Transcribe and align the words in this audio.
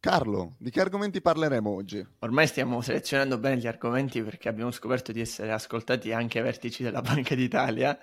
Carlo, 0.00 0.54
di 0.60 0.70
che 0.70 0.80
argomenti 0.80 1.20
parleremo 1.20 1.68
oggi? 1.70 2.06
Ormai 2.20 2.46
stiamo 2.46 2.80
selezionando 2.80 3.36
bene 3.36 3.56
gli 3.60 3.66
argomenti 3.66 4.22
perché 4.22 4.48
abbiamo 4.48 4.70
scoperto 4.70 5.10
di 5.10 5.20
essere 5.20 5.50
ascoltati 5.50 6.12
anche 6.12 6.38
ai 6.38 6.44
vertici 6.44 6.84
della 6.84 7.00
Banca 7.02 7.34
d'Italia, 7.34 7.98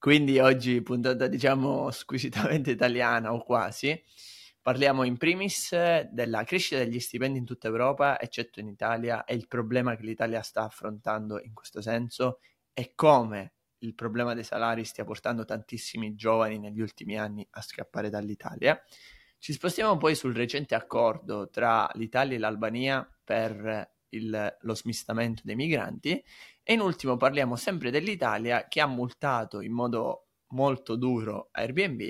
quindi 0.00 0.40
oggi 0.40 0.82
puntata 0.82 1.28
diciamo 1.28 1.92
squisitamente 1.92 2.72
italiana 2.72 3.32
o 3.32 3.44
quasi. 3.44 4.02
Parliamo 4.60 5.04
in 5.04 5.18
primis 5.18 5.72
della 6.10 6.42
crescita 6.42 6.78
degli 6.82 6.98
stipendi 6.98 7.38
in 7.38 7.44
tutta 7.44 7.68
Europa, 7.68 8.18
eccetto 8.18 8.58
in 8.58 8.66
Italia, 8.66 9.22
e 9.24 9.34
il 9.36 9.46
problema 9.46 9.94
che 9.94 10.02
l'Italia 10.02 10.42
sta 10.42 10.64
affrontando 10.64 11.40
in 11.40 11.54
questo 11.54 11.80
senso 11.80 12.40
e 12.74 12.92
come 12.96 13.54
il 13.78 13.94
problema 13.94 14.34
dei 14.34 14.44
salari 14.44 14.84
stia 14.84 15.04
portando 15.04 15.44
tantissimi 15.44 16.16
giovani 16.16 16.58
negli 16.58 16.80
ultimi 16.80 17.16
anni 17.16 17.46
a 17.52 17.62
scappare 17.62 18.10
dall'Italia. 18.10 18.82
Ci 19.40 19.54
spostiamo 19.54 19.96
poi 19.96 20.14
sul 20.14 20.34
recente 20.34 20.74
accordo 20.74 21.48
tra 21.48 21.88
l'Italia 21.94 22.36
e 22.36 22.38
l'Albania 22.38 23.08
per 23.24 23.90
il, 24.10 24.56
lo 24.60 24.74
smistamento 24.74 25.40
dei 25.46 25.54
migranti 25.54 26.22
e 26.62 26.72
in 26.74 26.80
ultimo 26.80 27.16
parliamo 27.16 27.56
sempre 27.56 27.90
dell'Italia 27.90 28.68
che 28.68 28.82
ha 28.82 28.86
multato 28.86 29.62
in 29.62 29.72
modo 29.72 30.26
molto 30.48 30.94
duro 30.94 31.48
Airbnb 31.52 32.00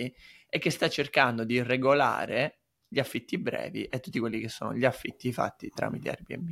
e 0.49 0.59
che 0.59 0.71
sta 0.71 0.89
cercando 0.89 1.45
di 1.45 1.63
regolare 1.63 2.63
gli 2.89 2.99
affitti 2.99 3.39
brevi 3.39 3.85
e 3.85 4.01
tutti 4.01 4.19
quelli 4.19 4.41
che 4.41 4.49
sono 4.49 4.75
gli 4.75 4.85
affitti 4.85 5.33
fatti 5.33 5.71
tramite 5.71 6.11
Airbnb. 6.11 6.51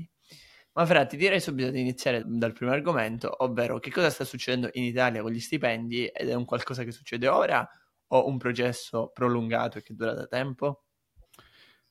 Ma 0.74 0.86
Fra, 0.86 1.06
ti 1.06 1.16
direi 1.16 1.40
subito 1.40 1.70
di 1.70 1.80
iniziare 1.80 2.22
dal 2.24 2.52
primo 2.52 2.70
argomento, 2.70 3.42
ovvero 3.42 3.80
che 3.80 3.90
cosa 3.90 4.10
sta 4.10 4.24
succedendo 4.24 4.68
in 4.74 4.84
Italia 4.84 5.22
con 5.22 5.32
gli 5.32 5.40
stipendi 5.40 6.06
ed 6.06 6.28
è 6.28 6.34
un 6.34 6.44
qualcosa 6.44 6.84
che 6.84 6.92
succede 6.92 7.26
ora 7.26 7.68
o 8.08 8.26
un 8.26 8.38
processo 8.38 9.10
prolungato 9.12 9.78
e 9.78 9.82
che 9.82 9.94
dura 9.94 10.14
da 10.14 10.26
tempo? 10.26 10.84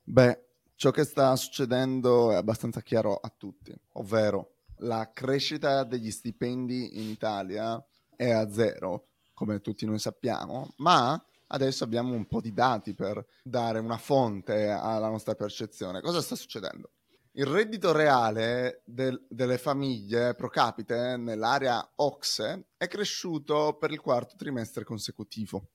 Beh, 0.04 0.46
ciò 0.76 0.92
che 0.92 1.04
sta 1.04 1.36
succedendo 1.36 2.32
è 2.32 2.36
abbastanza 2.36 2.82
chiaro 2.82 3.16
a 3.16 3.34
tutti, 3.36 3.76
ovvero 3.94 4.58
la 4.82 5.12
crescita 5.14 5.84
degli 5.84 6.12
stipendi 6.12 7.00
in 7.02 7.10
Italia 7.10 7.84
è 8.16 8.30
a 8.32 8.50
zero, 8.52 9.10
come 9.34 9.60
tutti 9.60 9.86
noi 9.86 10.00
sappiamo, 10.00 10.74
ma 10.78 11.22
adesso 11.48 11.84
abbiamo 11.84 12.14
un 12.14 12.26
po' 12.26 12.42
di 12.42 12.54
dati 12.54 12.94
per 12.94 13.26
dare 13.44 13.80
una 13.80 13.98
fonte 13.98 14.70
alla 14.70 15.10
nostra 15.10 15.36
percezione. 15.36 16.02
Cosa 16.02 16.22
sta 16.22 16.36
succedendo? 16.36 16.92
Il 17.34 17.46
reddito 17.46 17.92
reale 17.92 18.82
del, 18.86 19.24
delle 19.30 19.60
famiglie 19.60 20.34
pro 20.34 20.50
capite 20.50 21.18
nell'area 21.18 21.92
OXE 21.96 22.70
è 22.78 22.88
cresciuto 22.88 23.78
per 23.78 23.92
il 23.92 24.00
quarto 24.00 24.36
trimestre 24.36 24.84
consecutivo 24.84 25.70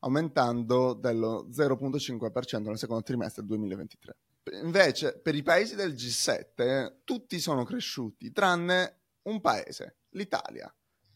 aumentando 0.00 0.94
dello 0.94 1.48
0,5% 1.50 2.62
nel 2.62 2.78
secondo 2.78 3.02
trimestre 3.02 3.42
del 3.42 3.56
2023. 3.56 4.16
Invece, 4.62 5.18
per 5.18 5.34
i 5.34 5.42
paesi 5.42 5.74
del 5.74 5.92
G7, 5.92 7.00
tutti 7.04 7.38
sono 7.38 7.64
cresciuti, 7.64 8.32
tranne 8.32 9.00
un 9.22 9.40
paese, 9.40 9.98
l'Italia, 10.10 10.72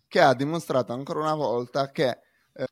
che 0.06 0.20
ha 0.20 0.34
dimostrato 0.34 0.92
ancora 0.92 1.20
una 1.20 1.34
volta 1.34 1.90
che 1.90 2.18
eh, 2.52 2.66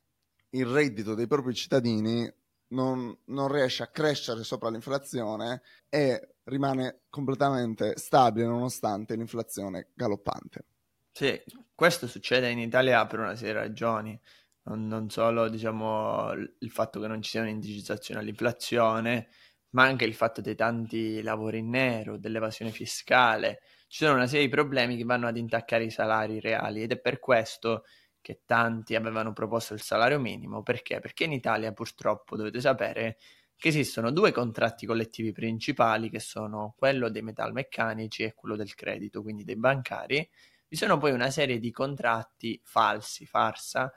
il 0.51 0.65
reddito 0.65 1.15
dei 1.15 1.27
propri 1.27 1.53
cittadini 1.53 2.31
non, 2.67 3.15
non, 3.25 3.51
riesce 3.51 3.83
a 3.83 3.87
crescere 3.87 4.43
sopra 4.43 4.69
l'inflazione 4.69 5.61
e 5.89 6.35
rimane 6.45 7.01
completamente 7.09 7.97
stabile 7.97 8.45
nonostante 8.45 9.15
l'inflazione 9.15 9.89
galoppante. 9.93 10.65
Sì, 11.11 11.39
questo 11.75 12.07
succede 12.07 12.49
in 12.49 12.59
Italia 12.59 13.05
per 13.05 13.19
una 13.19 13.35
serie 13.35 13.53
di 13.53 13.59
ragioni 13.59 14.19
non, 14.63 14.87
non 14.87 15.09
solo 15.09 15.49
diciamo, 15.49 16.31
il 16.33 16.71
fatto 16.71 16.99
che 16.99 17.07
non 17.07 17.21
ci 17.21 17.31
sia 17.31 17.41
un'indicizzazione 17.41 18.19
all'inflazione, 18.21 19.29
ma 19.71 19.83
anche 19.83 20.05
il 20.05 20.13
fatto 20.13 20.41
dei 20.41 20.55
tanti 20.55 21.21
lavori 21.21 21.59
in 21.59 21.69
nero, 21.69 22.17
dell'evasione 22.17 22.71
fiscale. 22.71 23.61
Ci 23.87 24.05
sono 24.05 24.15
una 24.15 24.27
serie 24.27 24.45
di 24.45 24.51
problemi 24.51 24.97
che 24.97 25.03
vanno 25.03 25.27
ad 25.27 25.37
intaccare 25.37 25.83
i 25.85 25.91
salari 25.91 26.39
reali 26.39 26.83
ed 26.83 26.91
è 26.91 26.99
per 26.99 27.19
questo 27.19 27.83
che 28.21 28.41
tanti 28.45 28.95
avevano 28.95 29.33
proposto 29.33 29.73
il 29.73 29.81
salario 29.81 30.19
minimo. 30.19 30.63
Perché? 30.63 30.99
Perché 30.99 31.25
in 31.25 31.33
Italia 31.33 31.73
purtroppo 31.73 32.37
dovete 32.37 32.61
sapere 32.61 33.17
che 33.55 33.67
esistono 33.67 34.11
due 34.11 34.31
contratti 34.31 34.85
collettivi 34.85 35.31
principali 35.31 36.09
che 36.09 36.19
sono 36.19 36.73
quello 36.77 37.09
dei 37.09 37.21
metalmeccanici 37.21 38.23
e 38.23 38.33
quello 38.33 38.55
del 38.55 38.75
credito, 38.75 39.21
quindi 39.21 39.43
dei 39.43 39.57
bancari. 39.57 40.27
Vi 40.67 40.75
sono 40.77 40.97
poi 40.97 41.11
una 41.11 41.29
serie 41.29 41.59
di 41.59 41.71
contratti 41.71 42.59
falsi, 42.63 43.25
farsa, 43.25 43.91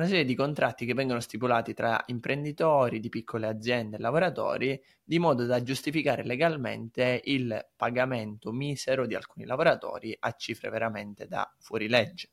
una 0.00 0.08
serie 0.08 0.24
di 0.24 0.34
contratti 0.34 0.86
che 0.86 0.94
vengono 0.94 1.20
stipulati 1.20 1.74
tra 1.74 2.02
imprenditori 2.06 3.00
di 3.00 3.10
piccole 3.10 3.46
aziende 3.46 3.96
e 3.96 4.00
lavoratori 4.00 4.82
di 5.04 5.18
modo 5.18 5.44
da 5.44 5.62
giustificare 5.62 6.24
legalmente 6.24 7.20
il 7.24 7.68
pagamento 7.76 8.50
misero 8.50 9.06
di 9.06 9.14
alcuni 9.14 9.44
lavoratori 9.44 10.16
a 10.18 10.32
cifre 10.32 10.70
veramente 10.70 11.26
da 11.26 11.54
fuorilegge. 11.58 12.30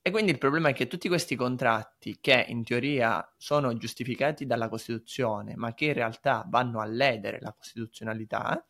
E 0.00 0.10
quindi 0.10 0.30
il 0.30 0.38
problema 0.38 0.70
è 0.70 0.72
che 0.72 0.86
tutti 0.86 1.08
questi 1.08 1.36
contratti, 1.36 2.16
che 2.22 2.46
in 2.48 2.64
teoria 2.64 3.34
sono 3.36 3.76
giustificati 3.76 4.46
dalla 4.46 4.70
Costituzione, 4.70 5.56
ma 5.56 5.74
che 5.74 5.86
in 5.86 5.92
realtà 5.92 6.46
vanno 6.48 6.80
a 6.80 6.86
ledere 6.86 7.38
la 7.42 7.52
costituzionalità, 7.52 8.66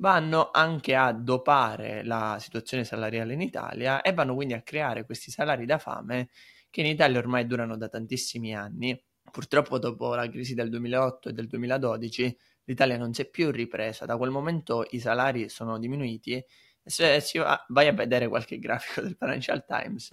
vanno 0.00 0.50
anche 0.52 0.96
a 0.96 1.12
dopare 1.12 2.02
la 2.02 2.38
situazione 2.40 2.82
salariale 2.82 3.34
in 3.34 3.42
Italia 3.42 4.00
e 4.00 4.12
vanno 4.12 4.34
quindi 4.34 4.54
a 4.54 4.62
creare 4.62 5.04
questi 5.04 5.30
salari 5.30 5.66
da 5.66 5.78
fame 5.78 6.30
che 6.70 6.80
in 6.80 6.86
Italia 6.86 7.18
ormai 7.18 7.46
durano 7.46 7.76
da 7.76 7.88
tantissimi 7.88 8.54
anni. 8.54 8.98
Purtroppo 9.30 9.78
dopo 9.78 10.14
la 10.14 10.28
crisi 10.28 10.54
del 10.54 10.70
2008 10.70 11.28
e 11.28 11.32
del 11.32 11.46
2012 11.46 12.38
l'Italia 12.64 12.96
non 12.96 13.12
si 13.12 13.22
è 13.22 13.28
più 13.28 13.50
ripresa, 13.50 14.06
da 14.06 14.16
quel 14.16 14.30
momento 14.30 14.86
i 14.90 15.00
salari 15.00 15.48
sono 15.48 15.78
diminuiti 15.78 16.42
se 16.82 17.22
va, 17.34 17.64
vai 17.68 17.88
a 17.88 17.92
vedere 17.92 18.28
qualche 18.28 18.58
grafico 18.58 19.02
del 19.02 19.16
Financial 19.18 19.64
Times 19.66 20.08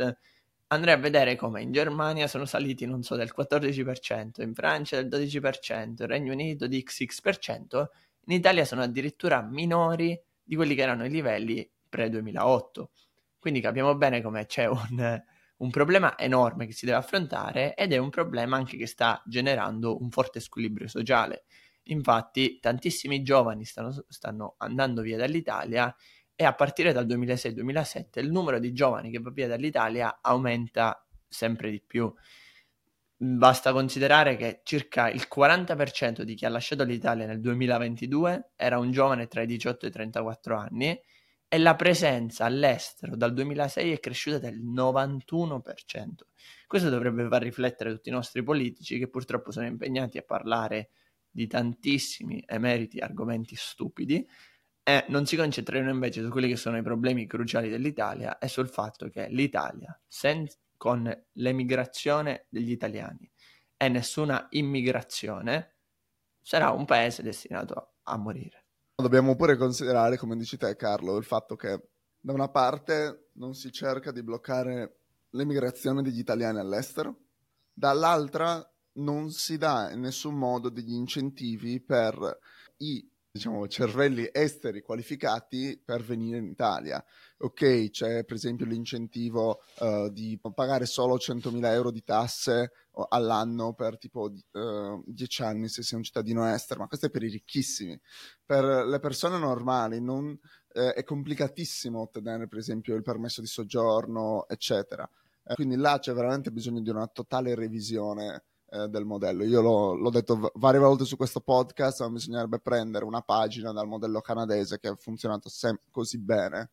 andrei 0.67 0.93
a 0.93 0.97
vedere 0.97 1.35
come 1.35 1.61
in 1.61 1.71
Germania 1.71 2.27
sono 2.27 2.45
saliti, 2.45 2.85
non 2.85 3.03
so, 3.03 3.15
del 3.15 3.33
14%, 3.35 4.41
in 4.41 4.53
Francia 4.53 5.01
del 5.01 5.21
12%, 5.21 6.01
in 6.01 6.07
Regno 6.07 6.33
Unito 6.33 6.67
di 6.67 6.83
XX%, 6.85 7.85
in 8.25 8.33
Italia 8.33 8.65
sono 8.65 8.81
addirittura 8.81 9.41
minori 9.41 10.19
di 10.43 10.55
quelli 10.55 10.75
che 10.75 10.81
erano 10.81 11.05
i 11.05 11.09
livelli 11.09 11.69
pre-2008. 11.87 12.83
Quindi 13.39 13.61
capiamo 13.61 13.95
bene 13.95 14.21
come 14.21 14.45
c'è 14.45 14.65
un, 14.65 15.23
un 15.57 15.69
problema 15.69 16.17
enorme 16.17 16.65
che 16.65 16.73
si 16.73 16.85
deve 16.85 16.97
affrontare 16.97 17.73
ed 17.75 17.93
è 17.93 17.97
un 17.97 18.09
problema 18.09 18.57
anche 18.57 18.77
che 18.77 18.85
sta 18.85 19.21
generando 19.25 19.99
un 19.99 20.09
forte 20.09 20.39
squilibrio 20.39 20.87
sociale. 20.87 21.45
Infatti 21.89 22.59
tantissimi 22.59 23.23
giovani 23.23 23.65
stanno, 23.65 24.05
stanno 24.07 24.55
andando 24.57 25.01
via 25.01 25.17
dall'Italia 25.17 25.93
e 26.35 26.43
a 26.43 26.53
partire 26.53 26.93
dal 26.93 27.07
2006-2007 27.07 28.19
il 28.19 28.31
numero 28.31 28.59
di 28.59 28.73
giovani 28.73 29.09
che 29.09 29.19
va 29.19 29.31
via 29.31 29.47
dall'Italia 29.47 30.19
aumenta 30.21 31.03
sempre 31.27 31.71
di 31.71 31.81
più. 31.81 32.13
Basta 33.19 33.71
considerare 33.71 34.35
che 34.35 34.61
circa 34.63 35.09
il 35.09 35.27
40% 35.33 36.21
di 36.21 36.35
chi 36.35 36.45
ha 36.45 36.49
lasciato 36.49 36.83
l'Italia 36.83 37.25
nel 37.25 37.41
2022 37.41 38.51
era 38.55 38.77
un 38.77 38.91
giovane 38.91 39.25
tra 39.27 39.41
i 39.41 39.47
18 39.47 39.85
e 39.85 39.89
i 39.89 39.91
34 39.91 40.55
anni 40.55 41.01
e 41.49 41.57
la 41.57 41.75
presenza 41.75 42.45
all'estero 42.45 43.15
dal 43.15 43.33
2006 43.33 43.91
è 43.93 43.99
cresciuta 43.99 44.39
del 44.39 44.61
91%. 44.61 46.11
Questo 46.67 46.89
dovrebbe 46.89 47.27
far 47.27 47.41
riflettere 47.41 47.93
tutti 47.93 48.09
i 48.09 48.11
nostri 48.11 48.43
politici 48.43 48.99
che 48.99 49.07
purtroppo 49.07 49.51
sono 49.51 49.65
impegnati 49.65 50.17
a 50.17 50.23
parlare 50.23 50.89
di 51.29 51.47
tantissimi 51.47 52.43
emeriti 52.45 52.99
argomenti 52.99 53.55
stupidi 53.55 54.27
e 54.83 55.05
non 55.09 55.25
si 55.25 55.35
concentrano 55.35 55.89
invece 55.89 56.21
su 56.21 56.29
quelli 56.29 56.49
che 56.49 56.55
sono 56.55 56.77
i 56.77 56.81
problemi 56.81 57.27
cruciali 57.27 57.69
dell'Italia 57.69 58.37
e 58.37 58.47
sul 58.47 58.69
fatto 58.69 59.09
che 59.09 59.27
l'Italia, 59.29 59.97
sen- 60.07 60.47
con 60.75 61.11
l'emigrazione 61.33 62.45
degli 62.49 62.71
italiani 62.71 63.29
e 63.75 63.89
nessuna 63.89 64.47
immigrazione, 64.51 65.75
sarà 66.41 66.71
un 66.71 66.85
paese 66.85 67.23
destinato 67.23 67.95
a 68.03 68.17
morire. 68.17 68.66
Dobbiamo 68.99 69.35
pure 69.35 69.57
considerare, 69.57 70.17
come 70.17 70.35
dici 70.35 70.57
te 70.57 70.75
Carlo, 70.75 71.17
il 71.17 71.23
fatto 71.23 71.55
che 71.55 71.89
da 72.19 72.33
una 72.33 72.49
parte 72.49 73.29
non 73.33 73.53
si 73.53 73.71
cerca 73.71 74.11
di 74.11 74.23
bloccare 74.23 75.01
l'emigrazione 75.35 76.01
degli 76.01 76.17
italiani 76.17 76.57
all'estero, 76.57 77.25
dall'altra 77.71 78.59
non 78.93 79.29
si 79.29 79.59
dà 79.59 79.91
in 79.91 79.99
nessun 79.99 80.33
modo 80.33 80.69
degli 80.69 80.95
incentivi 80.95 81.79
per 81.79 82.39
i 82.77 83.07
diciamo, 83.37 83.67
cervelli 83.67 84.29
esteri 84.31 84.81
qualificati 84.81 85.81
per 85.83 86.03
venire 86.03 86.37
in 86.37 86.47
Italia. 86.47 87.03
Ok, 87.39 87.89
c'è 87.91 88.25
per 88.25 88.35
esempio 88.35 88.65
l'incentivo 88.65 89.61
uh, 89.79 90.09
di 90.09 90.39
pagare 90.53 90.85
solo 90.85 91.15
100.000 91.15 91.63
euro 91.71 91.91
di 91.91 92.03
tasse 92.03 92.71
all'anno 93.09 93.73
per 93.73 93.97
tipo 93.97 94.31
uh, 94.51 95.03
10 95.05 95.43
anni 95.43 95.69
se 95.69 95.83
sei 95.83 95.97
un 95.97 96.03
cittadino 96.03 96.51
estero, 96.51 96.81
ma 96.81 96.87
questo 96.87 97.05
è 97.05 97.09
per 97.11 97.23
i 97.23 97.29
ricchissimi. 97.29 97.99
Per 98.43 98.63
le 98.63 98.99
persone 98.99 99.37
normali 99.37 100.01
non, 100.01 100.37
eh, 100.73 100.93
è 100.93 101.03
complicatissimo 101.03 102.01
ottenere 102.01 102.47
per 102.47 102.59
esempio 102.59 102.95
il 102.95 103.03
permesso 103.03 103.41
di 103.41 103.47
soggiorno, 103.47 104.47
eccetera. 104.47 105.09
Eh, 105.43 105.55
quindi 105.55 105.75
là 105.75 105.97
c'è 105.99 106.13
veramente 106.13 106.51
bisogno 106.51 106.81
di 106.81 106.89
una 106.89 107.07
totale 107.07 107.55
revisione 107.55 108.43
eh, 108.69 108.87
del 108.87 109.05
modello. 109.05 109.43
Io 109.43 109.61
l'ho, 109.61 109.95
l'ho 109.95 110.09
detto 110.09 110.51
varie 110.55 110.79
volte 110.79 111.05
su 111.05 111.15
questo 111.15 111.39
podcast, 111.39 112.01
ma 112.01 112.09
bisognerebbe 112.09 112.59
prendere 112.59 113.05
una 113.05 113.21
pagina 113.21 113.71
dal 113.71 113.87
modello 113.87 114.21
canadese 114.21 114.79
che 114.79 114.89
ha 114.89 114.95
funzionato 114.95 115.49
sem- 115.49 115.79
così 115.89 116.19
bene 116.19 116.71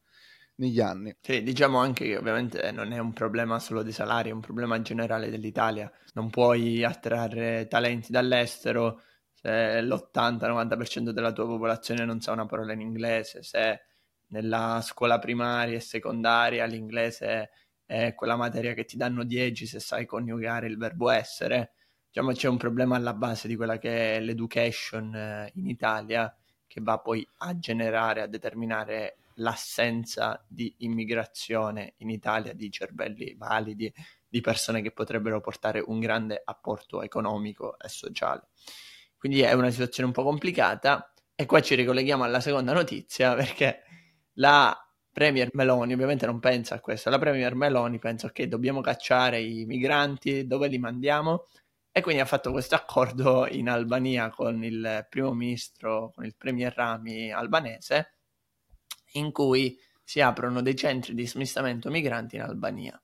negli 0.57 0.81
anni. 0.81 1.15
Sì, 1.21 1.43
diciamo 1.43 1.79
anche 1.79 2.05
che 2.05 2.17
ovviamente 2.17 2.71
non 2.73 2.93
è 2.93 2.99
un 2.99 3.13
problema 3.13 3.59
solo 3.59 3.83
di 3.83 3.93
salari, 3.93 4.31
è 4.31 4.33
un 4.33 4.41
problema 4.41 4.81
generale 4.81 5.31
dell'Italia. 5.31 5.91
Non 6.15 6.31
puoi 6.31 6.85
attrarre 6.85 7.67
talenti 7.69 8.11
dall'estero 8.11 9.01
se 9.33 9.83
l'80-90% 9.83 11.11
della 11.11 11.33
tua 11.33 11.47
popolazione 11.47 12.05
non 12.05 12.21
sa 12.21 12.33
una 12.33 12.47
parola 12.47 12.73
in 12.73 12.81
inglese, 12.81 13.43
se 13.43 13.81
nella 14.29 14.81
scuola 14.83 15.19
primaria 15.19 15.77
e 15.77 15.81
secondaria 15.81 16.65
l'inglese 16.65 17.51
è 17.85 18.15
quella 18.15 18.37
materia 18.37 18.73
che 18.73 18.85
ti 18.85 18.97
danno 18.97 19.23
10 19.23 19.67
se 19.67 19.79
sai 19.79 20.07
coniugare 20.07 20.67
il 20.67 20.79
verbo 20.79 21.11
essere 21.11 21.73
diciamo 22.15 22.31
c'è 22.31 22.47
un 22.47 22.59
problema 22.59 22.95
alla 22.95 23.13
base 23.13 23.49
di 23.49 23.57
quella 23.57 23.77
che 23.77 24.15
è 24.15 24.21
l'education 24.21 25.13
eh, 25.17 25.51
in 25.55 25.67
Italia 25.67 26.33
che 26.65 26.81
va 26.81 26.99
poi 26.99 27.27
a 27.39 27.59
generare, 27.59 28.21
a 28.21 28.29
determinare 28.29 29.17
l'assenza 29.39 30.41
di 30.47 30.73
immigrazione 30.79 31.95
in 31.99 32.11
Italia 32.11 32.53
di 32.53 32.71
cervelli 32.71 33.35
validi, 33.37 33.93
di 34.29 34.41
persone 34.41 34.81
che 34.81 34.93
potrebbero 34.93 35.41
portare 35.41 35.83
un 35.85 35.99
grande 35.99 36.41
apporto 36.45 37.03
economico 37.03 37.77
e 37.81 37.89
sociale. 37.89 38.47
Quindi 39.19 39.41
è 39.41 39.53
una 39.53 39.71
situazione 39.71 40.07
un 40.07 40.15
po' 40.15 40.23
complicata 40.23 41.13
e 41.35 41.47
qua 41.47 41.61
ci 41.61 41.75
ricolleghiamo 41.75 42.23
alla 42.23 42.41
seconda 42.41 42.73
notizia 42.73 43.35
perché 43.35 43.83
la 44.35 44.79
Premier 45.11 45.51
Meloni 45.53 45.93
ovviamente 45.93 46.27
non 46.27 46.39
pensa 46.39 46.77
a 46.77 46.81
questo, 46.81 47.11
la 47.11 47.19
Premier 47.19 47.57
Meloni 47.57 47.99
pensa 47.99 48.31
che 48.31 48.47
dobbiamo 48.47 48.81
cacciare 48.81 49.41
i 49.41 49.65
migranti, 49.65 50.47
dove 50.47 50.69
li 50.69 50.79
mandiamo? 50.79 51.47
E 51.97 52.01
quindi 52.01 52.21
ha 52.21 52.27
fatto 52.27 52.51
questo 52.51 52.75
accordo 52.75 53.47
in 53.47 53.69
Albania 53.69 54.29
con 54.29 54.65
il 54.65 55.07
primo 55.09 55.33
ministro, 55.33 56.11
con 56.13 56.25
il 56.25 56.35
premier 56.37 56.75
Rami 56.75 57.31
albanese, 57.31 58.17
in 59.13 59.31
cui 59.31 59.79
si 60.03 60.21
aprono 60.21 60.61
dei 60.61 60.75
centri 60.75 61.15
di 61.15 61.25
smistamento 61.25 61.91
migranti 61.91 62.35
in 62.35 62.43
Albania. 62.43 63.01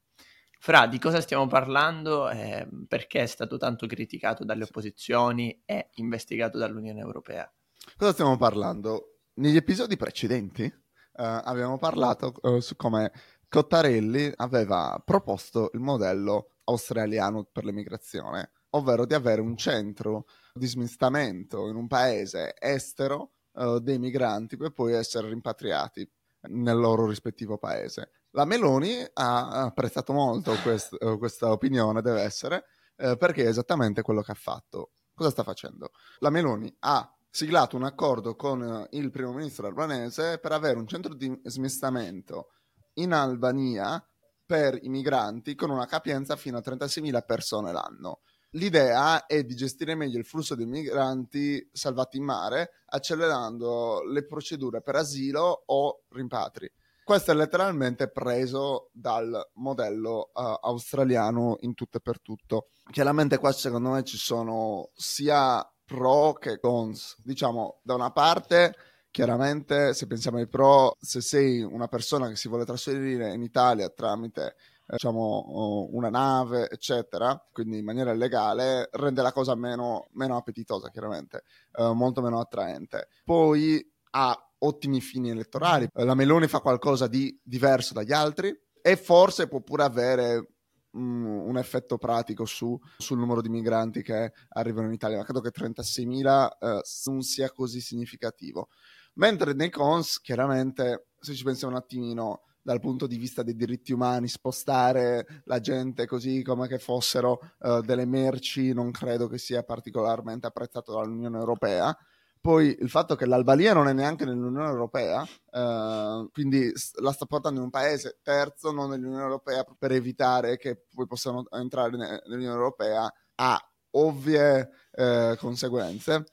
Fra, 0.58 0.88
di 0.88 0.98
cosa 0.98 1.20
stiamo 1.20 1.46
parlando? 1.46 2.30
Eh, 2.30 2.66
perché 2.88 3.22
è 3.22 3.26
stato 3.26 3.58
tanto 3.58 3.86
criticato 3.86 4.44
dalle 4.44 4.64
opposizioni 4.64 5.62
e 5.64 5.90
investigato 5.94 6.58
dall'Unione 6.58 6.98
Europea? 6.98 7.48
Cosa 7.96 8.10
stiamo 8.10 8.36
parlando? 8.36 9.20
Negli 9.34 9.56
episodi 9.56 9.96
precedenti 9.96 10.64
eh, 10.64 10.72
abbiamo 11.14 11.78
parlato 11.78 12.34
eh, 12.42 12.60
su 12.60 12.74
come 12.74 13.12
Cottarelli 13.48 14.32
aveva 14.34 15.00
proposto 15.04 15.70
il 15.74 15.80
modello 15.80 16.56
australiano 16.64 17.44
per 17.44 17.64
l'emigrazione 17.64 18.50
ovvero 18.70 19.06
di 19.06 19.14
avere 19.14 19.40
un 19.40 19.56
centro 19.56 20.26
di 20.52 20.66
smistamento 20.66 21.68
in 21.68 21.76
un 21.76 21.86
paese 21.86 22.54
estero 22.58 23.32
uh, 23.52 23.78
dei 23.78 23.98
migranti 23.98 24.56
per 24.56 24.72
poi 24.72 24.92
essere 24.94 25.28
rimpatriati 25.28 26.08
nel 26.48 26.78
loro 26.78 27.06
rispettivo 27.06 27.58
paese. 27.58 28.10
La 28.30 28.44
Meloni 28.44 29.04
ha 29.14 29.64
apprezzato 29.64 30.12
molto 30.12 30.54
quest- 30.62 30.96
uh, 31.02 31.18
questa 31.18 31.50
opinione, 31.50 32.02
deve 32.02 32.22
essere, 32.22 32.64
uh, 32.96 33.16
perché 33.16 33.44
è 33.44 33.48
esattamente 33.48 34.02
quello 34.02 34.22
che 34.22 34.32
ha 34.32 34.36
fatto. 34.36 34.92
Cosa 35.14 35.30
sta 35.30 35.42
facendo? 35.42 35.90
La 36.20 36.30
Meloni 36.30 36.74
ha 36.80 37.12
siglato 37.28 37.76
un 37.76 37.84
accordo 37.84 38.34
con 38.34 38.86
il 38.90 39.10
primo 39.10 39.32
ministro 39.32 39.66
albanese 39.66 40.38
per 40.38 40.52
avere 40.52 40.78
un 40.78 40.86
centro 40.86 41.14
di 41.14 41.40
smistamento 41.44 42.52
in 42.94 43.12
Albania 43.12 44.04
per 44.44 44.78
i 44.82 44.88
migranti 44.88 45.54
con 45.54 45.70
una 45.70 45.86
capienza 45.86 46.34
fino 46.34 46.58
a 46.58 46.62
36.000 46.64 47.24
persone 47.24 47.70
l'anno. 47.70 48.20
L'idea 48.54 49.26
è 49.26 49.44
di 49.44 49.54
gestire 49.54 49.94
meglio 49.94 50.18
il 50.18 50.24
flusso 50.24 50.56
dei 50.56 50.66
migranti 50.66 51.68
salvati 51.72 52.16
in 52.16 52.24
mare, 52.24 52.82
accelerando 52.86 54.02
le 54.02 54.24
procedure 54.24 54.82
per 54.82 54.96
asilo 54.96 55.62
o 55.66 56.02
rimpatri. 56.10 56.68
Questo 57.04 57.30
è 57.30 57.34
letteralmente 57.34 58.08
preso 58.10 58.90
dal 58.92 59.50
modello 59.54 60.30
uh, 60.32 60.40
australiano 60.60 61.56
in 61.60 61.74
tutto 61.74 61.98
e 61.98 62.00
per 62.00 62.20
tutto. 62.20 62.68
Chiaramente 62.90 63.38
qua 63.38 63.52
secondo 63.52 63.90
me 63.90 64.04
ci 64.04 64.16
sono 64.16 64.90
sia 64.94 65.64
pro 65.84 66.32
che 66.34 66.58
cons. 66.58 67.16
Diciamo, 67.22 67.80
da 67.82 67.94
una 67.94 68.12
parte, 68.12 68.74
chiaramente 69.10 69.92
se 69.94 70.06
pensiamo 70.06 70.38
ai 70.38 70.48
pro, 70.48 70.96
se 71.00 71.20
sei 71.20 71.62
una 71.62 71.88
persona 71.88 72.28
che 72.28 72.36
si 72.36 72.48
vuole 72.48 72.64
trasferire 72.64 73.32
in 73.32 73.42
Italia 73.42 73.88
tramite 73.90 74.54
diciamo, 74.90 75.88
una 75.92 76.10
nave, 76.10 76.68
eccetera, 76.68 77.40
quindi 77.52 77.78
in 77.78 77.84
maniera 77.84 78.12
legale, 78.12 78.88
rende 78.92 79.22
la 79.22 79.32
cosa 79.32 79.54
meno, 79.54 80.08
meno 80.12 80.36
appetitosa, 80.36 80.90
chiaramente, 80.90 81.44
eh, 81.72 81.92
molto 81.92 82.20
meno 82.20 82.40
attraente. 82.40 83.08
Poi 83.24 83.84
ha 84.12 84.52
ottimi 84.58 85.00
fini 85.00 85.30
elettorali, 85.30 85.88
la 85.92 86.14
Meloni 86.14 86.46
fa 86.46 86.60
qualcosa 86.60 87.06
di 87.06 87.38
diverso 87.42 87.94
dagli 87.94 88.12
altri 88.12 88.54
e 88.82 88.96
forse 88.96 89.48
può 89.48 89.60
pure 89.60 89.84
avere 89.84 90.54
mm, 90.96 91.24
un 91.24 91.56
effetto 91.56 91.96
pratico 91.96 92.44
su, 92.44 92.78
sul 92.98 93.18
numero 93.18 93.40
di 93.40 93.48
migranti 93.48 94.02
che 94.02 94.32
arrivano 94.48 94.88
in 94.88 94.94
Italia, 94.94 95.18
ma 95.18 95.24
credo 95.24 95.40
che 95.40 95.50
36.000 95.50 96.48
eh, 96.58 96.80
non 97.04 97.22
sia 97.22 97.50
così 97.52 97.80
significativo. 97.80 98.68
Mentre 99.14 99.54
nei 99.54 99.70
cons, 99.70 100.20
chiaramente, 100.20 101.08
se 101.18 101.34
ci 101.34 101.44
pensiamo 101.44 101.74
un 101.74 101.80
attimino, 101.80 102.42
dal 102.62 102.80
punto 102.80 103.06
di 103.06 103.16
vista 103.16 103.42
dei 103.42 103.56
diritti 103.56 103.92
umani, 103.92 104.28
spostare 104.28 105.42
la 105.44 105.60
gente 105.60 106.06
così 106.06 106.42
come 106.42 106.68
che 106.68 106.78
fossero 106.78 107.40
uh, 107.60 107.80
delle 107.80 108.04
merci, 108.04 108.72
non 108.72 108.90
credo 108.90 109.28
che 109.28 109.38
sia 109.38 109.62
particolarmente 109.62 110.46
apprezzato 110.46 110.92
dall'Unione 110.92 111.38
Europea. 111.38 111.96
Poi 112.40 112.74
il 112.80 112.88
fatto 112.88 113.16
che 113.16 113.26
l'Albania 113.26 113.74
non 113.74 113.86
è 113.88 113.92
neanche 113.92 114.24
nell'Unione 114.24 114.68
Europea, 114.68 115.20
uh, 115.22 116.30
quindi 116.30 116.72
la 117.00 117.12
sta 117.12 117.26
portando 117.26 117.58
in 117.58 117.64
un 117.66 117.70
paese 117.70 118.18
terzo, 118.22 118.72
non 118.72 118.90
nell'Unione 118.90 119.22
Europea, 119.22 119.64
per 119.78 119.92
evitare 119.92 120.56
che 120.56 120.86
poi 120.94 121.06
possano 121.06 121.44
entrare 121.50 121.96
nell'Unione 121.96 122.54
Europea, 122.54 123.12
ha 123.34 123.70
ovvie 123.92 124.70
uh, 124.92 125.36
conseguenze. 125.36 126.24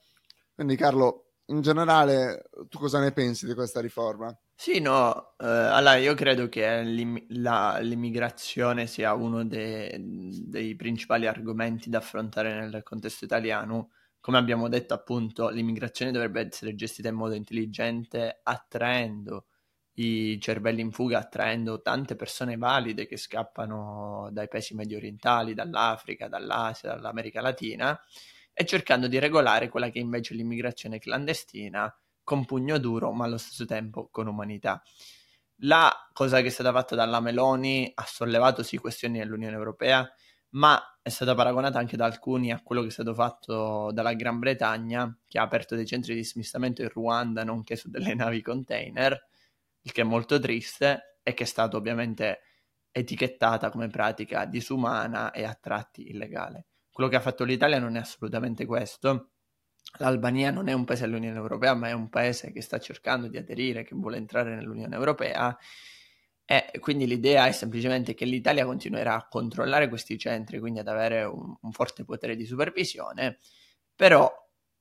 Quindi 0.54 0.76
Carlo, 0.76 1.32
in 1.46 1.60
generale, 1.60 2.48
tu 2.68 2.78
cosa 2.78 3.00
ne 3.00 3.12
pensi 3.12 3.46
di 3.46 3.54
questa 3.54 3.80
riforma? 3.80 4.34
Sì, 4.60 4.80
no, 4.80 5.36
eh, 5.38 5.46
allora 5.46 5.94
io 5.96 6.14
credo 6.14 6.48
che 6.48 6.82
l'im- 6.82 7.24
la- 7.28 7.78
l'immigrazione 7.78 8.86
sia 8.88 9.14
uno 9.14 9.44
de- 9.44 9.96
dei 10.00 10.74
principali 10.74 11.26
argomenti 11.28 11.88
da 11.88 11.98
affrontare 11.98 12.52
nel 12.66 12.82
contesto 12.82 13.24
italiano. 13.24 13.90
Come 14.20 14.36
abbiamo 14.38 14.68
detto, 14.68 14.94
appunto, 14.94 15.48
l'immigrazione 15.50 16.10
dovrebbe 16.10 16.44
essere 16.48 16.74
gestita 16.74 17.08
in 17.08 17.14
modo 17.14 17.34
intelligente, 17.34 18.40
attraendo 18.42 19.46
i 19.94 20.40
cervelli 20.40 20.80
in 20.80 20.90
fuga, 20.90 21.18
attraendo 21.18 21.80
tante 21.80 22.16
persone 22.16 22.56
valide 22.56 23.06
che 23.06 23.16
scappano 23.16 24.28
dai 24.32 24.48
paesi 24.48 24.74
medio 24.74 24.96
orientali, 24.96 25.54
dall'Africa, 25.54 26.26
dall'Asia, 26.28 26.94
dall'America 26.94 27.40
Latina 27.40 27.98
e 28.52 28.64
cercando 28.66 29.06
di 29.06 29.18
regolare 29.20 29.68
quella 29.68 29.88
che 29.90 29.98
invece 30.00 30.34
è 30.34 30.36
l'immigrazione 30.36 30.98
clandestina 30.98 31.92
con 32.28 32.44
pugno 32.44 32.76
duro, 32.76 33.10
ma 33.12 33.24
allo 33.24 33.38
stesso 33.38 33.64
tempo 33.64 34.10
con 34.10 34.26
umanità. 34.26 34.82
La 35.62 35.90
cosa 36.12 36.42
che 36.42 36.48
è 36.48 36.50
stata 36.50 36.72
fatta 36.72 36.94
dalla 36.94 37.20
Meloni 37.20 37.90
ha 37.94 38.04
sollevato 38.06 38.62
sì 38.62 38.76
questioni 38.76 39.16
nell'Unione 39.16 39.56
Europea, 39.56 40.06
ma 40.50 40.78
è 41.00 41.08
stata 41.08 41.34
paragonata 41.34 41.78
anche 41.78 41.96
da 41.96 42.04
alcuni 42.04 42.52
a 42.52 42.60
quello 42.62 42.82
che 42.82 42.88
è 42.88 42.90
stato 42.90 43.14
fatto 43.14 43.90
dalla 43.94 44.12
Gran 44.12 44.40
Bretagna, 44.40 45.18
che 45.26 45.38
ha 45.38 45.42
aperto 45.42 45.74
dei 45.74 45.86
centri 45.86 46.14
di 46.14 46.22
smistamento 46.22 46.82
in 46.82 46.90
Ruanda, 46.90 47.44
nonché 47.44 47.76
su 47.76 47.88
delle 47.88 48.14
navi 48.14 48.42
container, 48.42 49.18
il 49.80 49.92
che 49.92 50.02
è 50.02 50.04
molto 50.04 50.38
triste 50.38 51.20
e 51.22 51.32
che 51.32 51.44
è 51.44 51.46
stato 51.46 51.78
ovviamente 51.78 52.40
etichettata 52.90 53.70
come 53.70 53.88
pratica 53.88 54.44
disumana 54.44 55.30
e 55.30 55.44
a 55.44 55.54
tratti 55.58 56.10
illegale. 56.10 56.66
Quello 56.92 57.08
che 57.08 57.16
ha 57.16 57.20
fatto 57.20 57.44
l'Italia 57.44 57.78
non 57.78 57.96
è 57.96 58.00
assolutamente 58.00 58.66
questo. 58.66 59.30
L'Albania 59.98 60.50
non 60.50 60.68
è 60.68 60.72
un 60.72 60.84
paese 60.84 61.06
dell'Unione 61.06 61.36
Europea, 61.36 61.74
ma 61.74 61.88
è 61.88 61.92
un 61.92 62.08
paese 62.08 62.52
che 62.52 62.60
sta 62.60 62.78
cercando 62.78 63.26
di 63.28 63.36
aderire, 63.38 63.84
che 63.84 63.94
vuole 63.94 64.18
entrare 64.18 64.54
nell'Unione 64.54 64.94
Europea. 64.94 65.56
E 66.44 66.78
quindi 66.80 67.06
l'idea 67.06 67.46
è 67.46 67.52
semplicemente 67.52 68.14
che 68.14 68.24
l'Italia 68.24 68.64
continuerà 68.64 69.16
a 69.16 69.28
controllare 69.28 69.88
questi 69.88 70.16
centri, 70.18 70.58
quindi 70.58 70.78
ad 70.78 70.88
avere 70.88 71.24
un, 71.24 71.54
un 71.60 71.72
forte 71.72 72.04
potere 72.04 72.36
di 72.36 72.46
supervisione, 72.46 73.38
però 73.94 74.32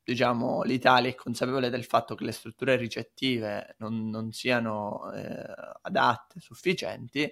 diciamo, 0.08 0.64
l'Italia 0.64 1.10
è 1.10 1.16
consapevole 1.16 1.70
del 1.70 1.84
fatto 1.84 2.16
che 2.16 2.24
le 2.24 2.32
strutture 2.32 2.78
ricettive 2.78 3.76
non, 3.80 4.10
non 4.10 4.32
siano 4.32 5.12
eh, 5.12 5.46
adatte, 5.82 6.40
sufficienti, 6.40 7.30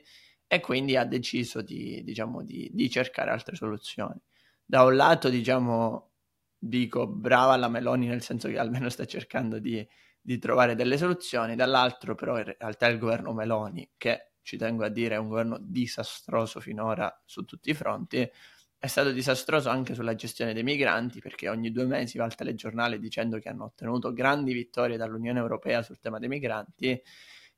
e 0.47 0.59
quindi 0.59 0.97
ha 0.97 1.05
deciso 1.05 1.61
di, 1.61 2.03
diciamo, 2.03 2.43
di, 2.43 2.69
di, 2.73 2.89
cercare 2.89 3.31
altre 3.31 3.55
soluzioni. 3.55 4.19
Da 4.65 4.83
un 4.83 4.95
lato, 4.97 5.29
diciamo, 5.29 6.14
dico 6.57 7.07
brava 7.07 7.55
la 7.55 7.67
Meloni, 7.67 8.07
nel 8.07 8.21
senso 8.21 8.47
che 8.47 8.57
almeno 8.57 8.89
sta 8.89 9.05
cercando 9.05 9.59
di, 9.59 9.85
di 10.21 10.37
trovare 10.39 10.75
delle 10.75 10.97
soluzioni, 10.97 11.55
dall'altro 11.55 12.15
però 12.15 12.37
in 12.37 12.55
realtà 12.57 12.87
il 12.87 12.97
governo 12.97 13.33
Meloni, 13.33 13.91
che 13.97 14.31
ci 14.41 14.57
tengo 14.57 14.85
a 14.85 14.89
dire 14.89 15.15
è 15.15 15.17
un 15.17 15.29
governo 15.29 15.57
disastroso 15.59 16.59
finora 16.59 17.21
su 17.25 17.45
tutti 17.45 17.71
i 17.71 17.73
fronti, 17.73 18.29
è 18.77 18.87
stato 18.87 19.11
disastroso 19.11 19.69
anche 19.69 19.95
sulla 19.95 20.13
gestione 20.13 20.53
dei 20.53 20.61
migranti 20.61 21.19
perché 21.19 21.49
ogni 21.49 21.71
due 21.71 21.85
mesi 21.85 22.19
va 22.19 22.25
al 22.25 22.35
telegiornale 22.35 22.99
dicendo 22.99 23.39
che 23.39 23.49
hanno 23.49 23.65
ottenuto 23.65 24.13
grandi 24.13 24.53
vittorie 24.53 24.97
dall'Unione 24.97 25.39
Europea 25.39 25.81
sul 25.81 25.99
tema 25.99 26.19
dei 26.19 26.29
migranti. 26.29 27.01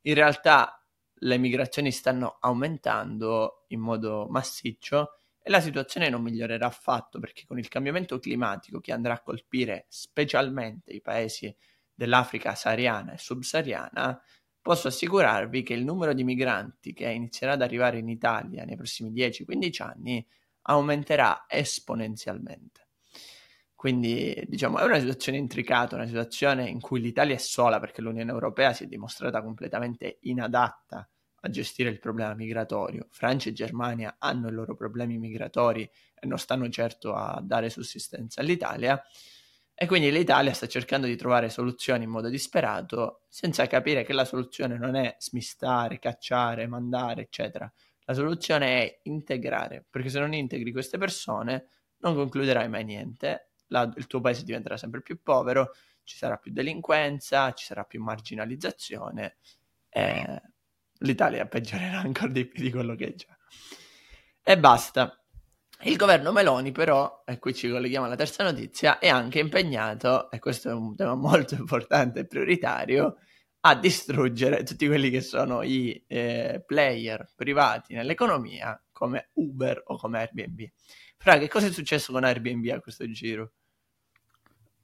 In 0.04 0.14
realtà 0.14 0.82
le 1.22 1.38
migrazioni 1.38 1.92
stanno 1.92 2.38
aumentando 2.40 3.66
in 3.68 3.82
modo 3.82 4.28
massiccio 4.30 5.20
e 5.48 5.50
la 5.50 5.62
situazione 5.62 6.10
non 6.10 6.22
migliorerà 6.22 6.66
affatto 6.66 7.20
perché 7.20 7.46
con 7.48 7.58
il 7.58 7.70
cambiamento 7.70 8.20
climatico 8.20 8.82
che 8.82 8.92
andrà 8.92 9.14
a 9.14 9.22
colpire 9.22 9.86
specialmente 9.88 10.92
i 10.92 11.00
paesi 11.00 11.56
dell'Africa 11.94 12.54
sahariana 12.54 13.14
e 13.14 13.18
subsahariana, 13.18 14.22
posso 14.62 14.90
assicurarvi 14.90 15.64
che 15.64 15.74
il 15.74 15.86
numero 15.86 16.14
di 16.14 16.26
migranti 16.26 16.92
che 16.92 17.10
inizierà 17.10 17.54
ad 17.54 17.62
arrivare 17.62 17.98
in 17.98 18.10
Italia 18.10 18.66
nei 18.66 18.76
prossimi 18.76 19.10
10-15 19.14 19.82
anni 19.82 20.28
aumenterà 20.64 21.46
esponenzialmente. 21.48 22.90
Quindi, 23.74 24.44
diciamo, 24.50 24.80
è 24.80 24.84
una 24.84 25.00
situazione 25.00 25.38
intricata, 25.38 25.96
una 25.96 26.08
situazione 26.08 26.68
in 26.68 26.82
cui 26.82 27.00
l'Italia 27.00 27.36
è 27.36 27.40
sola 27.40 27.80
perché 27.80 28.02
l'Unione 28.02 28.32
Europea 28.32 28.74
si 28.74 28.84
è 28.84 28.88
dimostrata 28.88 29.42
completamente 29.42 30.18
inadatta 30.24 31.10
a 31.48 31.50
gestire 31.50 31.90
il 31.90 32.00
problema 32.00 32.34
migratorio. 32.34 33.08
Francia 33.10 33.50
e 33.50 33.54
Germania 33.54 34.18
hanno 34.20 34.48
i 34.50 34.52
loro 34.52 34.76
problemi 34.76 35.18
migratori 35.18 35.90
e 36.14 36.28
non 36.28 36.38
stanno 36.38 36.70
certo 36.70 37.14
a 37.14 37.42
dare 37.44 37.70
sussistenza 37.70 38.42
all'Italia. 38.42 39.02
E 39.80 39.86
quindi 39.86 40.12
l'Italia 40.12 40.54
sta 40.54 40.68
cercando 40.68 41.06
di 41.06 41.16
trovare 41.16 41.50
soluzioni 41.50 42.04
in 42.04 42.10
modo 42.10 42.30
disperato, 42.30 43.22
senza 43.30 43.68
capire 43.68 44.04
che 44.04 44.14
la 44.14 44.26
soluzione 44.26 44.78
non 44.78 44.96
è 44.96 45.16
smistare, 45.20 46.00
cacciare, 46.00 46.68
mandare, 46.68 47.22
eccetera. 47.22 47.72
La 48.06 48.14
soluzione 48.14 48.82
è 48.82 49.00
integrare, 49.04 49.86
perché 49.90 50.10
se 50.10 50.20
non 50.20 50.34
integri 50.34 50.72
queste 50.72 50.98
persone 50.98 51.68
non 51.98 52.16
concluderai 52.16 52.70
mai 52.70 52.86
niente, 52.86 53.50
la, 53.68 53.92
il 53.98 54.08
tuo 54.08 54.20
paese 54.20 54.44
diventerà 54.44 54.78
sempre 54.78 55.02
più 55.02 55.22
povero, 55.22 55.74
ci 56.04 56.18
sarà 56.18 56.38
più 56.38 56.52
delinquenza, 56.52 57.52
ci 57.52 57.66
sarà 57.66 57.84
più 57.84 58.02
marginalizzazione 58.02 59.38
e 59.90 60.42
l'Italia 61.00 61.46
peggiorerà 61.46 62.00
ancora 62.00 62.32
di 62.32 62.46
più 62.46 62.64
di 62.64 62.72
quello 62.72 62.96
che 62.96 63.08
è 63.08 63.14
già. 63.14 63.38
E 64.44 64.58
basta. 64.58 65.20
Il 65.82 65.96
governo 65.96 66.32
Meloni 66.32 66.72
però, 66.72 67.24
e 67.26 67.38
qui 67.38 67.54
ci 67.54 67.70
colleghiamo 67.70 68.06
alla 68.06 68.16
terza 68.16 68.44
notizia, 68.44 68.98
è 68.98 69.10
anche 69.10 69.40
impegnato, 69.40 70.32
e 70.32 70.40
questo 70.40 70.70
è 70.70 70.74
un 70.74 70.96
tema 70.96 71.14
molto 71.16 71.54
importante 71.54 72.22
e 72.22 72.26
prioritario, 72.26 73.18
a 73.62 73.76
distruggere 73.76 74.64
tutti 74.64 74.88
quelli 74.88 75.10
che 75.10 75.22
sono 75.22 75.62
i 75.62 76.04
eh, 76.08 76.64
player 76.66 77.32
privati 77.36 77.94
nell'economia 77.94 78.82
come 78.92 79.30
Uber 79.34 79.84
o 79.88 79.98
come 79.98 80.20
Airbnb. 80.20 80.62
Fra, 81.18 81.38
che 81.38 81.48
cosa 81.48 81.68
è 81.68 81.72
successo 81.72 82.12
con 82.12 82.24
Airbnb 82.24 82.68
a 82.70 82.80
questo 82.80 83.10
giro? 83.10 83.52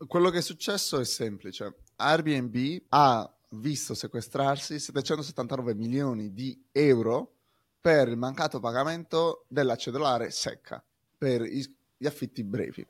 Quello 0.05 0.29
che 0.29 0.39
è 0.39 0.41
successo 0.41 1.00
è 1.00 1.05
semplice. 1.05 1.75
Airbnb 1.96 2.84
ha 2.89 3.34
visto 3.53 3.93
sequestrarsi 3.93 4.79
779 4.79 5.75
milioni 5.75 6.33
di 6.33 6.67
euro 6.72 7.33
per 7.79 8.07
il 8.07 8.17
mancato 8.17 8.60
pagamento 8.60 9.45
della 9.48 9.75
cedolare 9.75 10.31
secca 10.31 10.83
per 11.17 11.41
gli 11.43 12.05
affitti 12.05 12.43
brevi, 12.43 12.86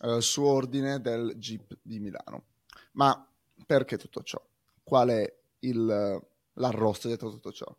eh, 0.00 0.20
su 0.20 0.42
ordine 0.42 1.00
del 1.00 1.34
GIP 1.36 1.78
di 1.82 1.98
Milano. 2.00 2.44
Ma 2.92 3.26
perché 3.66 3.96
tutto 3.96 4.22
ciò? 4.22 4.42
qual 4.82 5.08
è 5.08 5.34
il, 5.60 6.22
l'arrosto 6.54 7.08
dietro 7.08 7.30
tutto 7.30 7.52
ciò. 7.52 7.76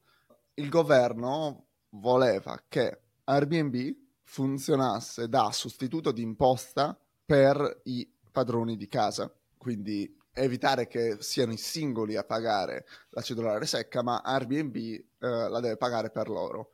Il 0.56 0.70
governo 0.70 1.66
voleva 1.90 2.62
che 2.68 3.02
Airbnb 3.26 3.96
funzionasse 4.24 5.28
da 5.28 5.52
sostituto 5.52 6.12
di 6.12 6.22
imposta 6.22 6.98
per 7.26 7.82
i 7.84 8.10
padroni 8.32 8.78
di 8.78 8.88
casa, 8.88 9.32
quindi 9.58 10.18
evitare 10.34 10.88
che 10.88 11.18
siano 11.20 11.54
i 11.54 11.58
singoli 11.58 12.16
a 12.16 12.24
pagare 12.24 12.86
la 13.10 13.22
cedolare 13.22 13.66
secca, 13.66 14.02
ma 14.02 14.22
Airbnb 14.24 14.76
eh, 14.76 15.04
la 15.20 15.60
deve 15.60 15.78
pagare 15.78 16.10
per 16.10 16.30
loro. 16.30 16.72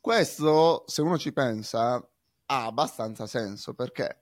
Questo, 0.00 0.84
se 0.86 1.02
uno 1.02 1.18
ci 1.18 1.32
pensa, 1.32 1.94
ha 2.46 2.64
abbastanza 2.66 3.26
senso 3.26 3.74
perché 3.74 4.20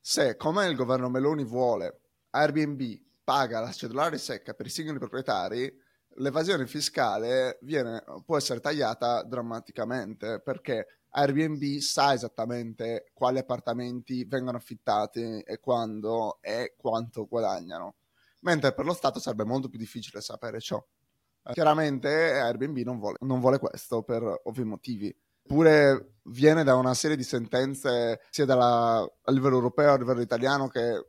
se, 0.00 0.36
come 0.36 0.66
il 0.66 0.76
governo 0.76 1.08
Meloni 1.08 1.44
vuole, 1.44 2.00
Airbnb 2.30 2.82
paga 3.24 3.60
la 3.60 3.72
cedolare 3.72 4.18
secca 4.18 4.54
per 4.54 4.66
i 4.66 4.70
singoli 4.70 4.98
proprietari, 4.98 5.82
l'evasione 6.18 6.66
fiscale 6.66 7.58
viene, 7.62 8.04
può 8.24 8.36
essere 8.36 8.60
tagliata 8.60 9.22
drammaticamente 9.22 10.40
perché 10.40 11.00
Airbnb 11.10 11.78
sa 11.78 12.12
esattamente 12.12 13.10
quali 13.12 13.38
appartamenti 13.38 14.24
vengono 14.24 14.58
affittati 14.58 15.40
e 15.40 15.58
quando 15.58 16.38
e 16.40 16.74
quanto 16.76 17.26
guadagnano, 17.26 17.94
mentre 18.46 18.72
per 18.72 18.84
lo 18.84 18.94
Stato 18.94 19.18
sarebbe 19.18 19.44
molto 19.44 19.68
più 19.68 19.78
difficile 19.78 20.20
sapere 20.20 20.60
ciò. 20.60 20.82
Chiaramente 21.52 22.08
Airbnb 22.08 22.78
non 22.78 22.98
vuole, 22.98 23.16
non 23.20 23.40
vuole 23.40 23.58
questo 23.58 24.02
per 24.02 24.22
ovvi 24.44 24.64
motivi. 24.64 25.14
Eppure 25.42 26.18
viene 26.24 26.64
da 26.64 26.74
una 26.74 26.94
serie 26.94 27.16
di 27.16 27.22
sentenze 27.22 28.20
sia 28.30 28.44
dalla, 28.44 28.98
a 28.98 29.32
livello 29.32 29.56
europeo 29.56 29.92
a 29.92 29.98
livello 29.98 30.20
italiano 30.20 30.68
che 30.68 31.06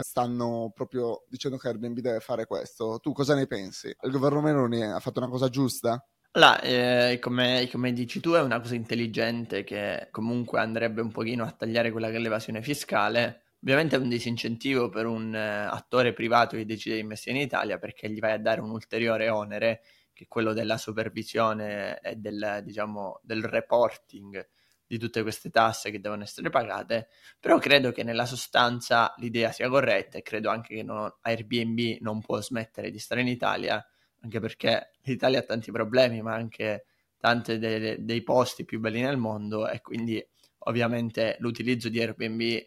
stanno 0.00 0.72
proprio 0.74 1.24
dicendo 1.28 1.56
che 1.56 1.68
Airbnb 1.68 1.98
deve 1.98 2.20
fare 2.20 2.46
questo. 2.46 2.98
Tu 3.00 3.12
cosa 3.12 3.34
ne 3.34 3.46
pensi? 3.46 3.94
Il 4.02 4.10
governo 4.10 4.40
Meloni 4.40 4.82
ha 4.82 5.00
fatto 5.00 5.20
una 5.20 5.28
cosa 5.28 5.48
giusta? 5.48 6.04
Allora, 6.32 6.60
eh, 6.60 7.18
come, 7.20 7.68
come, 7.72 7.92
dici 7.92 8.20
tu, 8.20 8.32
è 8.32 8.42
una 8.42 8.60
cosa 8.60 8.74
intelligente 8.74 9.64
che 9.64 10.08
comunque 10.10 10.60
andrebbe 10.60 11.00
un 11.00 11.10
pochino 11.10 11.44
a 11.44 11.50
tagliare 11.50 11.90
quella 11.90 12.10
che 12.10 12.16
è 12.16 12.18
l'evasione 12.18 12.60
fiscale. 12.60 13.45
Ovviamente 13.62 13.96
è 13.96 13.98
un 13.98 14.08
disincentivo 14.08 14.88
per 14.88 15.06
un 15.06 15.34
eh, 15.34 15.64
attore 15.64 16.12
privato 16.12 16.56
che 16.56 16.64
decide 16.64 16.96
di 16.96 17.00
investire 17.00 17.36
in 17.36 17.42
Italia 17.42 17.78
perché 17.78 18.08
gli 18.10 18.20
vai 18.20 18.32
a 18.32 18.38
dare 18.38 18.60
un 18.60 18.70
ulteriore 18.70 19.28
onere, 19.28 19.82
che 20.12 20.24
è 20.24 20.28
quello 20.28 20.52
della 20.52 20.78
supervisione 20.78 21.98
e 22.00 22.16
del, 22.16 22.60
diciamo, 22.64 23.20
del 23.22 23.44
reporting 23.44 24.48
di 24.86 24.98
tutte 24.98 25.22
queste 25.22 25.50
tasse 25.50 25.90
che 25.90 26.00
devono 26.00 26.22
essere 26.22 26.48
pagate, 26.48 27.08
però 27.40 27.58
credo 27.58 27.90
che 27.90 28.04
nella 28.04 28.24
sostanza 28.24 29.12
l'idea 29.16 29.50
sia 29.50 29.68
corretta 29.68 30.18
e 30.18 30.22
credo 30.22 30.48
anche 30.48 30.76
che 30.76 30.82
non, 30.82 31.12
Airbnb 31.22 31.98
non 32.00 32.20
può 32.20 32.40
smettere 32.40 32.90
di 32.90 32.98
stare 32.98 33.22
in 33.22 33.28
Italia, 33.28 33.84
anche 34.20 34.38
perché 34.38 34.92
l'Italia 35.02 35.40
ha 35.40 35.42
tanti 35.42 35.72
problemi, 35.72 36.22
ma 36.22 36.34
anche 36.34 36.84
tanti 37.18 37.58
dei, 37.58 38.04
dei 38.04 38.22
posti 38.22 38.64
più 38.64 38.78
belli 38.78 39.00
nel 39.00 39.16
mondo 39.16 39.68
e 39.68 39.80
quindi 39.80 40.24
ovviamente 40.58 41.36
l'utilizzo 41.40 41.88
di 41.88 42.00
Airbnb 42.00 42.66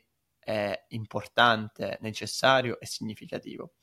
è 0.50 0.86
importante, 0.90 2.00
necessario 2.02 2.80
e 2.80 2.88
significativo. 2.88 3.74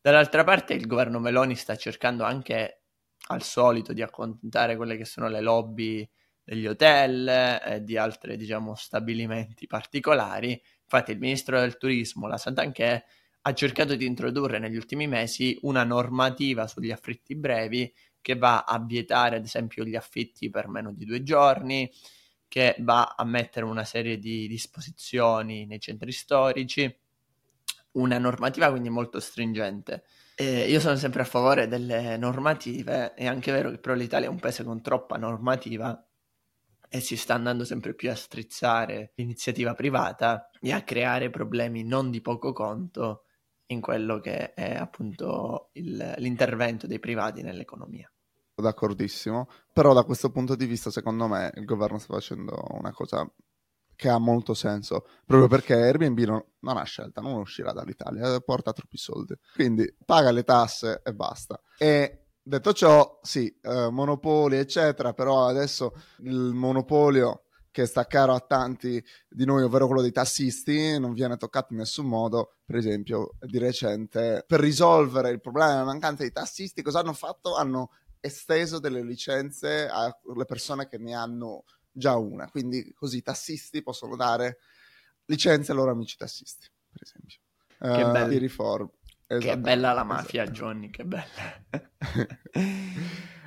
Dall'altra 0.00 0.44
parte 0.44 0.74
il 0.74 0.86
governo 0.86 1.18
Meloni 1.18 1.56
sta 1.56 1.74
cercando 1.74 2.22
anche 2.22 2.82
al 3.30 3.42
solito 3.42 3.92
di 3.92 4.00
accontentare 4.00 4.76
quelle 4.76 4.96
che 4.96 5.04
sono 5.04 5.26
le 5.28 5.40
lobby 5.40 6.08
degli 6.44 6.68
hotel 6.68 7.28
e 7.28 7.82
di 7.82 7.96
altri, 7.96 8.36
diciamo, 8.36 8.76
stabilimenti 8.76 9.66
particolari. 9.66 10.52
Infatti 10.82 11.10
il 11.10 11.18
ministro 11.18 11.58
del 11.58 11.76
turismo, 11.76 12.28
la 12.28 12.38
Santanchè, 12.38 13.04
ha 13.42 13.52
cercato 13.52 13.96
di 13.96 14.06
introdurre 14.06 14.60
negli 14.60 14.76
ultimi 14.76 15.08
mesi 15.08 15.58
una 15.62 15.82
normativa 15.82 16.68
sugli 16.68 16.92
affitti 16.92 17.34
brevi 17.34 17.92
che 18.20 18.36
va 18.36 18.62
a 18.62 18.78
vietare, 18.78 19.36
ad 19.36 19.44
esempio, 19.44 19.84
gli 19.84 19.96
affitti 19.96 20.48
per 20.48 20.68
meno 20.68 20.92
di 20.92 21.04
due 21.04 21.24
giorni, 21.24 21.90
che 22.48 22.76
va 22.80 23.14
a 23.16 23.24
mettere 23.24 23.66
una 23.66 23.84
serie 23.84 24.18
di 24.18 24.48
disposizioni 24.48 25.66
nei 25.66 25.78
centri 25.78 26.12
storici, 26.12 26.92
una 27.92 28.18
normativa 28.18 28.70
quindi 28.70 28.88
molto 28.88 29.20
stringente. 29.20 30.04
Eh, 30.34 30.70
io 30.70 30.80
sono 30.80 30.96
sempre 30.96 31.22
a 31.22 31.26
favore 31.26 31.68
delle 31.68 32.16
normative, 32.16 33.14
è 33.14 33.26
anche 33.26 33.52
vero 33.52 33.70
che 33.70 33.78
però 33.78 33.94
l'Italia 33.94 34.28
è 34.28 34.30
un 34.30 34.38
paese 34.38 34.64
con 34.64 34.80
troppa 34.82 35.16
normativa 35.16 36.02
e 36.90 37.00
si 37.00 37.16
sta 37.16 37.34
andando 37.34 37.64
sempre 37.64 37.94
più 37.94 38.10
a 38.10 38.14
strizzare 38.14 39.12
l'iniziativa 39.16 39.74
privata 39.74 40.48
e 40.60 40.72
a 40.72 40.82
creare 40.82 41.28
problemi 41.28 41.84
non 41.84 42.10
di 42.10 42.20
poco 42.20 42.52
conto 42.52 43.24
in 43.66 43.80
quello 43.80 44.20
che 44.20 44.54
è 44.54 44.74
appunto 44.74 45.68
il, 45.72 46.14
l'intervento 46.18 46.86
dei 46.86 46.98
privati 46.98 47.42
nell'economia. 47.42 48.10
D'accordissimo, 48.60 49.48
però 49.72 49.92
da 49.94 50.02
questo 50.02 50.30
punto 50.30 50.56
di 50.56 50.66
vista 50.66 50.90
secondo 50.90 51.28
me 51.28 51.52
il 51.54 51.64
governo 51.64 51.98
sta 51.98 52.14
facendo 52.14 52.60
una 52.70 52.92
cosa 52.92 53.30
che 53.98 54.08
ha 54.08 54.18
molto 54.18 54.54
senso, 54.54 55.06
proprio 55.24 55.48
perché 55.48 55.74
Airbnb 55.74 56.18
non, 56.20 56.44
non 56.60 56.76
ha 56.76 56.84
scelta, 56.84 57.20
non 57.20 57.34
uscirà 57.34 57.72
dall'Italia, 57.72 58.38
porta 58.38 58.72
troppi 58.72 58.96
soldi. 58.96 59.34
Quindi 59.54 59.92
paga 60.04 60.30
le 60.30 60.44
tasse 60.44 61.00
e 61.04 61.12
basta. 61.12 61.60
E 61.76 62.26
detto 62.40 62.72
ciò, 62.72 63.18
sì, 63.22 63.52
eh, 63.60 63.90
monopoli, 63.90 64.56
eccetera, 64.56 65.12
però 65.14 65.46
adesso 65.46 65.94
il 66.18 66.52
monopolio 66.54 67.42
che 67.72 67.86
sta 67.86 68.06
caro 68.06 68.34
a 68.34 68.40
tanti 68.40 69.04
di 69.28 69.44
noi, 69.44 69.62
ovvero 69.62 69.86
quello 69.86 70.02
dei 70.02 70.12
tassisti, 70.12 70.98
non 70.98 71.12
viene 71.12 71.36
toccato 71.36 71.72
in 71.72 71.80
nessun 71.80 72.06
modo. 72.06 72.54
Per 72.64 72.76
esempio, 72.76 73.34
di 73.40 73.58
recente, 73.58 74.44
per 74.46 74.60
risolvere 74.60 75.30
il 75.30 75.40
problema 75.40 75.70
della 75.72 75.84
mancanza 75.84 76.22
di 76.22 76.30
tassisti, 76.32 76.82
cosa 76.82 77.00
hanno 77.00 77.12
fatto? 77.14 77.56
Hanno 77.56 77.90
esteso 78.20 78.78
delle 78.78 79.02
licenze 79.02 79.88
alle 79.88 80.44
persone 80.46 80.86
che 80.86 80.98
ne 80.98 81.14
hanno 81.14 81.64
già 81.90 82.16
una. 82.16 82.48
Quindi 82.48 82.92
così 82.94 83.18
i 83.18 83.22
tassisti 83.22 83.82
possono 83.82 84.16
dare 84.16 84.58
licenze 85.26 85.72
ai 85.72 85.78
loro 85.78 85.90
amici 85.90 86.16
tassisti, 86.16 86.66
per 86.90 87.02
esempio. 87.02 87.38
Che 87.78 88.02
uh, 88.02 88.10
bello. 88.10 88.28
Di 88.28 88.38
riforma. 88.38 88.90
Che 89.26 89.58
bella 89.58 89.92
la 89.92 90.04
mafia, 90.04 90.46
Johnny, 90.46 90.88
che 90.88 91.04
bella. 91.04 91.66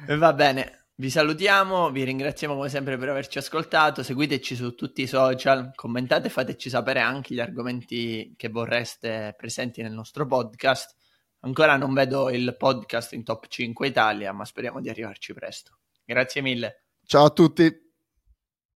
Va 0.18 0.34
bene, 0.34 0.82
vi 1.02 1.10
salutiamo, 1.10 1.90
vi 1.90 2.04
ringraziamo 2.04 2.54
come 2.54 2.70
sempre 2.70 2.96
per 2.98 3.10
averci 3.10 3.40
ascoltato, 3.40 4.04
seguiteci 4.04 4.56
su 4.56 4.76
tutti 4.76 5.02
i 5.02 5.08
social, 5.08 5.72
commentate, 5.74 6.30
fateci 6.30 6.70
sapere 6.70 7.00
anche 7.00 7.34
gli 7.34 7.40
argomenti 7.40 8.36
che 8.38 8.50
vorreste 8.50 9.34
presenti 9.36 9.82
nel 9.82 9.94
nostro 9.94 10.28
podcast. 10.28 10.96
Ancora 11.42 11.76
non 11.76 11.94
vedo 11.94 12.30
il 12.30 12.56
podcast 12.58 13.14
in 13.14 13.24
top 13.24 13.48
5 13.48 13.88
Italia, 13.88 14.32
ma 14.32 14.46
speriamo 14.46 14.80
di 14.80 14.90
arrivarci 14.90 15.34
presto. 15.34 15.80
Grazie 16.06 16.42
mille. 16.42 16.86
Ciao 17.06 17.26
a 17.26 17.30
tutti. 17.32 17.91